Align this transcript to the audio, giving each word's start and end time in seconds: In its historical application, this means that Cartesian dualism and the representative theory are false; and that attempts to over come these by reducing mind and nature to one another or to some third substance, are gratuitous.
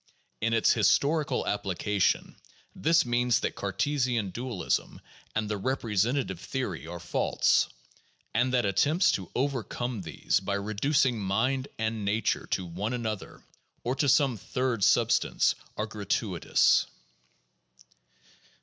In 0.41 0.51
its 0.53 0.71
historical 0.73 1.45
application, 1.45 2.35
this 2.75 3.05
means 3.05 3.39
that 3.41 3.53
Cartesian 3.53 4.31
dualism 4.31 4.99
and 5.35 5.47
the 5.47 5.57
representative 5.59 6.39
theory 6.39 6.87
are 6.87 6.99
false; 6.99 7.69
and 8.33 8.51
that 8.51 8.65
attempts 8.65 9.11
to 9.11 9.29
over 9.35 9.61
come 9.63 10.01
these 10.01 10.39
by 10.39 10.55
reducing 10.55 11.19
mind 11.19 11.67
and 11.77 12.03
nature 12.03 12.47
to 12.47 12.65
one 12.65 12.93
another 12.93 13.43
or 13.83 13.95
to 13.97 14.09
some 14.09 14.37
third 14.37 14.83
substance, 14.83 15.53
are 15.77 15.85
gratuitous. 15.85 16.87